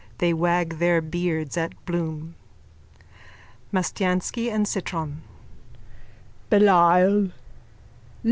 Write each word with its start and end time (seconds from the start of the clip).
They 0.17 0.33
wag 0.33 0.79
their 0.79 0.99
beards 0.99 1.55
at 1.57 1.73
Bloom.)_ 1.85 2.33
MASTIANSKY 3.71 4.49
AND 4.49 4.67
CITRON: 4.67 5.21
Belial! 6.49 7.29